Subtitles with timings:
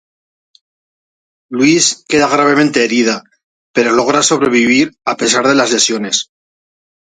[1.57, 3.15] Lewis queda gravemente herida,
[3.75, 6.17] pero logra sobrevivir a pesar de las lesiones.